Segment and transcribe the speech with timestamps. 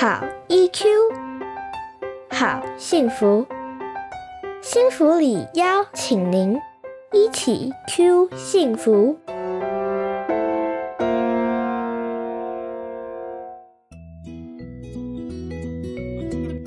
[0.00, 0.84] 好 EQ，
[2.30, 3.44] 好幸福，
[4.62, 6.56] 幸福里邀请您
[7.12, 9.18] 一起 Q 幸福。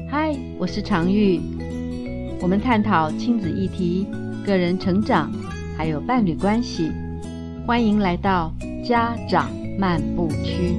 [0.09, 1.39] 嗨，我是常玉，
[2.41, 4.05] 我们探讨亲子议题、
[4.45, 5.31] 个人成长，
[5.77, 6.91] 还有伴侣关系。
[7.65, 8.51] 欢迎来到
[8.85, 10.75] 家长漫步区。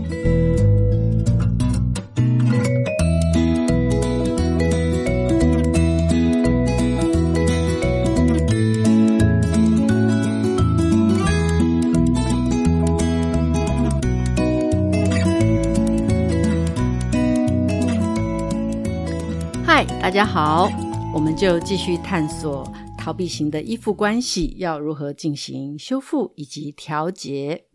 [20.02, 20.68] 大家好，
[21.14, 22.66] 我们就继续探索
[22.98, 27.66] 逃避型的依附关系要如何进行修复以及调节。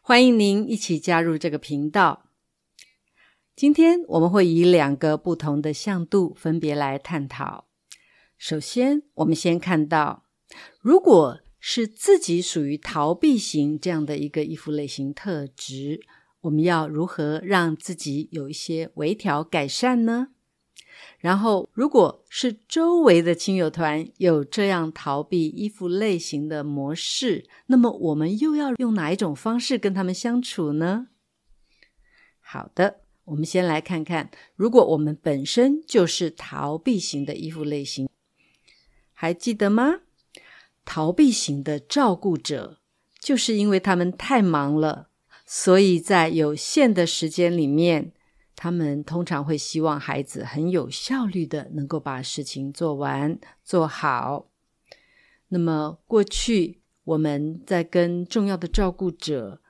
[0.00, 2.26] 欢迎您一起加入这个频道。
[3.56, 7.66] 今天我们会以两个不同的向度分别来探讨。
[8.36, 10.22] 首先，我们先看到，
[10.80, 16.02] 如果是自己属于逃避型这样的一个依附类型特质，
[16.42, 20.28] 我们要如何让自己有一些微调改善呢？
[21.20, 31.08] 然后，如果是周围的亲友团有这样逃避依附类型的模式，那么我们又要用哪一种方式跟他们相处呢？
[32.40, 38.08] 好的，我们先来看看，如果我们本身就是逃避型的依附类型，
[39.12, 40.00] 还记得吗？
[40.84, 42.78] 逃避型的照顾者，
[43.20, 45.08] 就是因为他们太忙了，
[45.44, 48.12] 所以在有限的时间里面。
[48.60, 54.48] 他们通常会希望孩子很有效率的能够把事情做完做好。
[55.46, 59.60] 那么过去我们在跟重要的照顾者，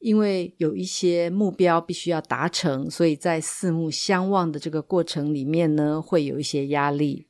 [0.00, 7.28] 因为有一些目标必须要达成，所以在四目相望的这个过程里面呢，会有一些压力，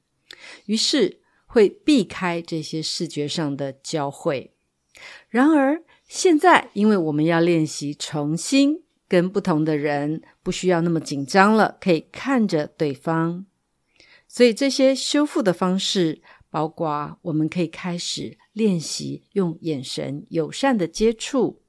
[0.64, 4.54] 于是会避开这些视觉上的交汇。
[5.28, 8.82] 然而现在，因为我们要练习重新。
[9.14, 13.46] 跟不同的人不需要那么紧张了，可以看着对方。
[14.26, 16.20] 所以这些修复的方式，
[16.50, 21.62] 包括我们可以开始练习用眼神友善的接触，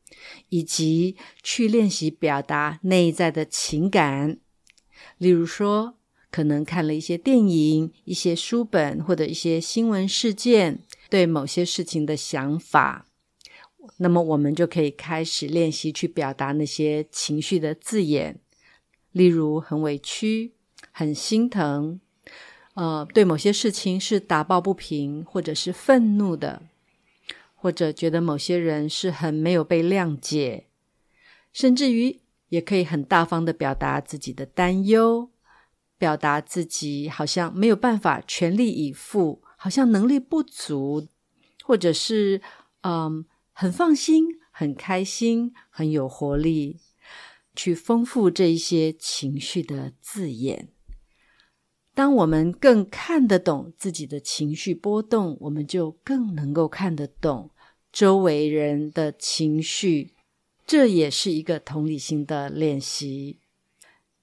[0.50, 4.40] 以及去练习表达内在的情感。
[5.20, 6.00] 例如说，
[6.32, 10.80] 可能看了一些电影、一些书本或者一些新闻事件，
[11.12, 13.06] 对某些事情的想法。
[13.98, 18.40] 那么我们就可以开始练习去表达那些情绪的字眼，
[19.12, 20.54] 例如很委屈、
[20.92, 22.00] 很心疼，
[22.74, 26.64] 呃，对某些事情是打抱不平，或者是愤怒的，
[27.56, 30.66] 或者觉得某些人是很没有被谅解，
[31.54, 32.20] 甚至于
[32.50, 35.30] 也可以很大方的表达自己的担忧，
[35.98, 41.08] 表达自己好像没有办法全力以赴，好像能力不足，
[41.64, 42.42] 或者是
[42.82, 43.26] 嗯。
[43.58, 46.82] 很放心，很开心，很有活力，
[47.56, 50.68] 去丰富这一些情绪的字眼。
[51.94, 57.52] 当我们更看得懂自己的情绪波动，我们就更能够看得懂
[57.94, 60.14] 周围人的情绪。
[60.68, 63.40] 这也是一个同理心的练习。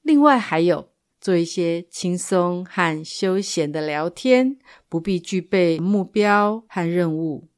[0.02, 4.58] 另外，还有做一些轻松和休闲的聊天，
[4.90, 7.48] 不必具备目标和任务。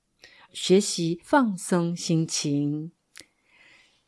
[0.54, 2.92] 学习放松心情，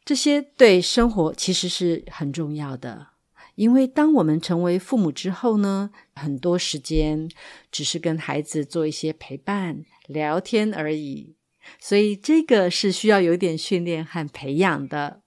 [0.04, 3.08] 这些对生活其实是很重要的。
[3.56, 7.28] 因为当我们成为父母之后呢，很多时间
[7.72, 11.34] 只是跟孩子做一些陪伴、聊天而已，
[11.80, 15.22] 所以这个是需要有点训练和培养的。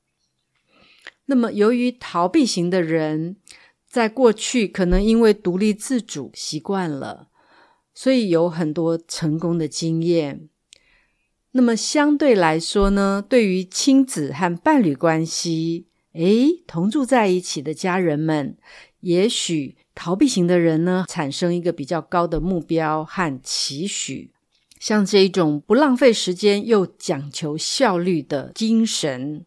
[1.26, 3.38] 那么，由于逃避型的人
[3.88, 7.30] 在过去可能因为独立自主习惯了，
[7.94, 10.50] 所以有很多成功的经验。
[11.52, 18.56] 那么相对来说呢，对于亲子和伴侣关系，诶，同住在一起的家人们，
[19.00, 24.32] 也许逃避型的人呢，产生一个比较高的目标和期许，
[24.80, 29.44] 像这一种不浪费时间又讲求效率的精神，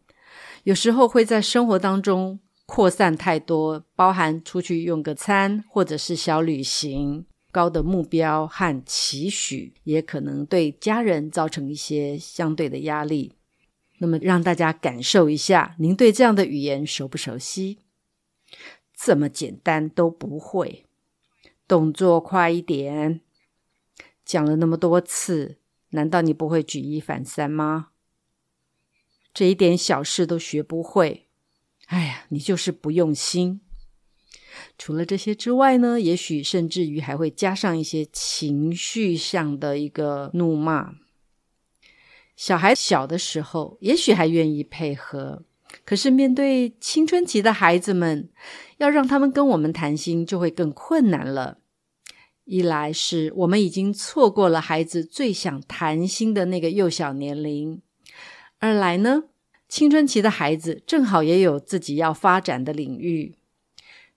[0.63, 7.25] 有时候会在生活当中扩散太多，包含出去用个餐或者是小旅行。
[7.53, 13.33] 高的目标和期许，也可能对家人造成一些相对的压力。
[13.99, 17.77] 那么，让大家感受一下，您对这样的语言熟不熟悉？
[18.95, 20.85] 这么简单都不会，
[21.67, 23.21] 动作快一点。
[24.25, 25.57] 讲了那么多次，
[25.89, 27.89] 难道你不会举一反三吗？
[29.31, 31.27] 这一点小事都学不会，
[31.85, 33.61] 哎呀，你就是不用心。
[34.77, 40.93] 除了这些之外呢，也许甚至于还会加上一些情绪上的一个怒骂。
[42.35, 45.43] 小孩小的时候，也许还愿意配合，
[45.85, 48.29] 可是面对青春期的孩子们，
[48.77, 51.59] 要让他们跟我们谈心，就会更困难了。
[52.45, 57.81] 一来是我们已经错过了孩子最想谈心的那个幼小年龄，
[58.59, 59.23] 二来呢，
[59.69, 63.35] 青春期的孩子正好也有自己要发展的领域，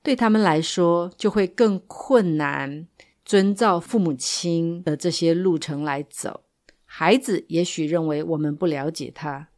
[0.06, 2.86] 对他们来说就会更困难
[3.24, 6.42] 遵照父母亲的这些路程来走。
[6.84, 9.48] 孩子也许认为我们不了解他，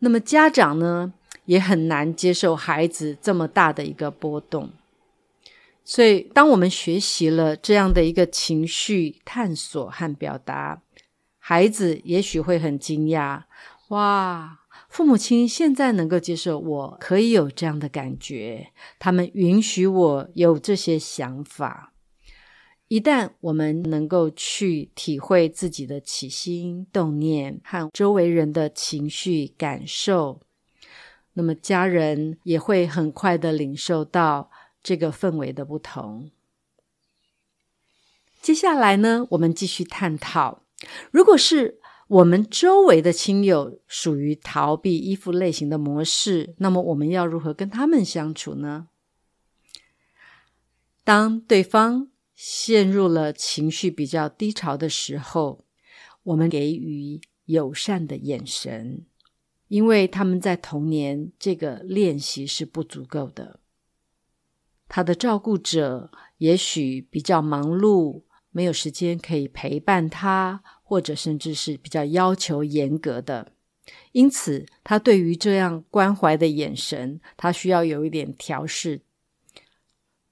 [0.00, 4.70] 那么家长呢也很难接受孩子这么大的一个波动。
[5.84, 10.82] 所以，当我们学习了这样的一个情绪探索和表达，
[11.38, 13.44] 孩子也许会很惊讶：
[13.90, 14.58] 哇，
[14.88, 21.92] 父母亲现在能够接受我可以有这样的感觉，他们允许我有这些想法。
[22.88, 30.40] 一旦我们能够去体会自己的起心动念和周围人的情绪感受，
[31.32, 34.50] 那么家人也会很快的领受到。
[34.86, 36.30] 这个氛围的不同。
[38.40, 40.62] 接下来呢，我们继续探讨：
[41.10, 48.88] 如果是我们周围的亲友属于逃避依附类型的模式，那么我们要如何跟他们相处呢？
[51.02, 55.64] 当对方陷入了情绪比较低潮的时候，
[56.22, 59.04] 我们给予友善的眼神，
[59.66, 63.58] 因为他们在童年这个练习是不足够的。
[64.88, 73.50] 他的照顾者也许比较忙碌，没有时间可以陪伴他，或者甚至是比较要求严格的。
[74.12, 79.00] 因此，他对于这样关怀的眼神，他需要有一点调试。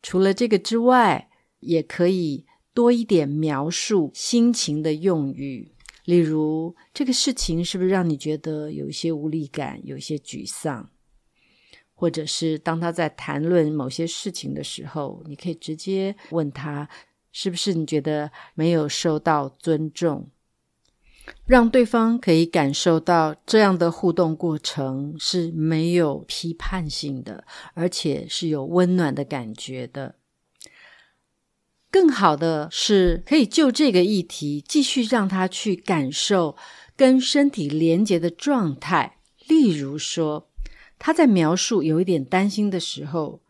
[0.01, 1.29] 除了这个之外，
[1.59, 5.73] 也可以多一点描述心情的用语，
[6.05, 10.91] 例如这个事情是不是让你觉得有一些无力感，有一些沮丧。
[11.97, 16.89] 或者是当他在谈论某些事情的时候，你可以直接问他，
[17.31, 20.29] 是不是你觉得没有受到尊重，
[21.47, 27.45] 让对方可以感受到这样的互动过程是没有批判性的，
[27.75, 30.17] 而且是有温暖的感觉的。
[31.91, 36.57] 更好的是，可以就这个议题继续让他去感受
[36.97, 40.49] 跟身体连接的状态，例如说。
[40.97, 43.43] 他在描述有一点担心的时候，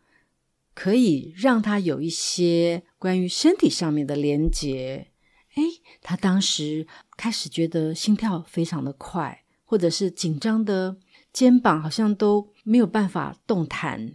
[0.73, 5.07] 可以让他有一些关于身体上面的连接。
[5.55, 5.63] 哎，
[6.01, 6.87] 他当时
[7.17, 10.97] 开始觉得心跳非常的快，或者是紧张的
[11.33, 14.13] 肩膀好像都没有办法动弹，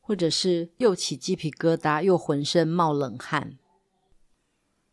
[0.00, 3.58] 或者是又起鸡皮疙瘩，又浑身冒冷汗，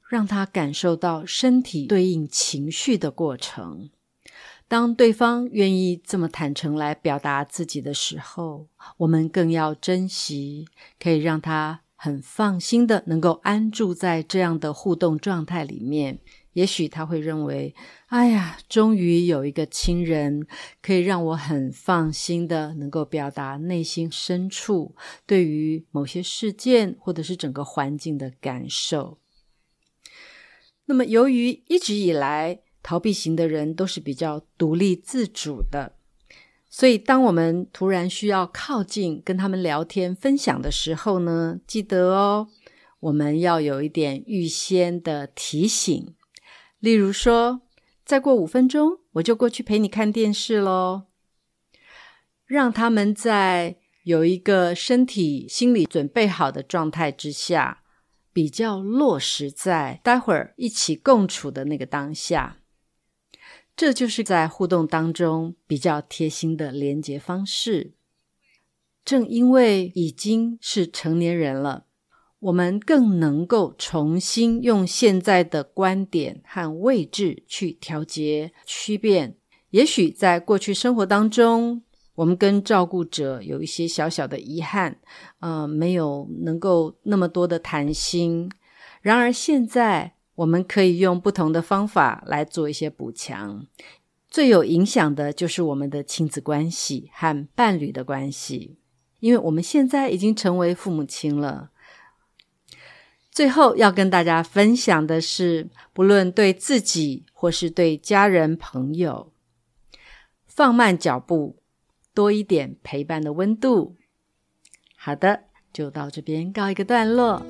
[0.09, 3.89] 让他感受到身体对应情绪的过程。
[4.67, 8.67] 当对方愿意这么坦诚来表达自己的时候，
[8.97, 10.67] 我们更要珍惜，
[10.99, 16.19] 可以让他很放心的能够安住在这样的互动状态里面。
[16.51, 17.73] 也许他会认为
[18.07, 20.45] ：“哎呀，终于有一个亲人
[20.81, 24.93] 可以让我很放心的能够表达内心深处
[25.25, 29.19] 对于某些事件或者是整个环境的感受。”
[30.83, 35.95] 那么，由于一直以来，逃避型的人都是比较独立自主的，
[36.75, 42.47] 所以当我们突然需要靠近跟他们聊天分享的时候呢，记得哦，
[42.99, 46.15] 我们要有一点预先的提醒，
[46.79, 47.61] 例如说，
[48.03, 51.03] 再过五分钟我就过去陪你看电视喽，
[52.47, 53.75] 让他们在
[54.05, 57.83] 有一个身体、心理准备好的状态之下，
[58.33, 62.57] 比较落实在待会儿一起共处的那个当下。
[63.75, 67.93] 这就是在互动当中比较贴心的连接方式。
[69.03, 71.85] 正因为已经是成年人了，
[72.39, 79.37] 我们更能够重新用现在的观点和位置去调节、区变。
[79.71, 81.81] 也许在过去生活当中，
[82.13, 84.99] 我们跟照顾者有一些小小的遗憾，
[85.39, 88.51] 呃，没有能够那么多的谈心。
[89.01, 90.13] 然而现在。
[90.35, 93.65] 我们可以用不同的方法来做一些补强，
[94.29, 98.77] 最有影响的就是我们的亲子关系和伴侣的关系，
[99.19, 101.71] 因为我们现在已经成为父母亲了。
[103.31, 109.31] 最后要跟大家分享的是，不论对自己或是对家人朋友，
[110.45, 111.57] 放慢脚步，
[112.13, 113.95] 多一点陪伴的温度。
[114.95, 115.45] 好的。
[115.73, 117.43] 就到这边告一个段落，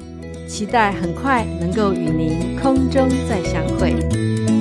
[0.47, 3.93] 期待很快能够与您空中再相会，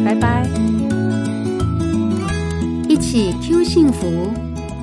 [0.05, 0.49] 拜拜。
[2.89, 4.31] 一起 Q 幸福，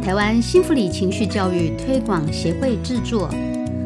[0.03, 3.29] 台湾幸福里情绪教育推广协会制作，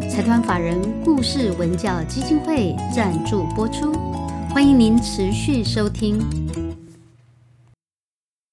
[0.10, 3.94] 财团法人故事文教基金会赞助播出，
[4.50, 6.43] 欢迎您持续收听。